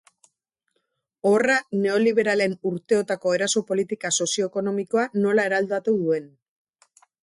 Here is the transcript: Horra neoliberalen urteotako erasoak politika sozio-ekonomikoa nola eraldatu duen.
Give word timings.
Horra 1.31 1.57
neoliberalen 1.83 2.57
urteotako 2.71 3.37
erasoak 3.39 3.71
politika 3.71 4.15
sozio-ekonomikoa 4.21 5.09
nola 5.25 5.51
eraldatu 5.53 5.99
duen. 6.05 6.31